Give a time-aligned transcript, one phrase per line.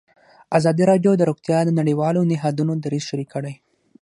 [0.57, 3.53] ازادي راډیو د روغتیا د نړیوالو نهادونو دریځ شریک کړی.